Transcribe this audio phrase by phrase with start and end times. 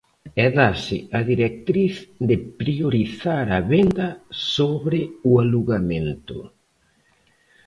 [0.45, 1.93] E dáse a directriz
[2.29, 4.07] de priorizar a venda
[4.55, 6.39] sobre o alugamento.